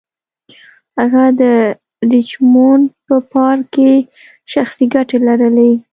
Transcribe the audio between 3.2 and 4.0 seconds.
پارک کې